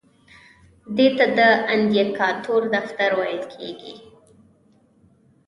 دې 0.95 1.07
ته 1.17 1.25
د 1.37 1.39
اندیکاتور 1.73 2.61
دفتر 2.75 3.09
ویل 3.19 3.43
کیږي. 3.53 3.95